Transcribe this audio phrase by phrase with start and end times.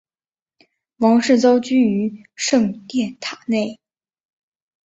[0.97, 3.79] 王室遭拘于圣殿塔内。